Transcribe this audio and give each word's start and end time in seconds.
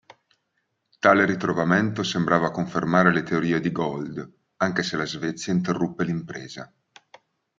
Tale 0.97 1.25
ritrovamento 1.27 2.01
sembrava 2.01 2.49
confermare 2.49 3.13
le 3.13 3.21
teorie 3.21 3.59
di 3.59 3.71
Gold, 3.71 4.31
anche 4.57 4.81
se 4.81 4.97
la 4.97 5.05
Svezia 5.05 5.53
interruppe 5.53 6.03
l'impresa. 6.05 6.73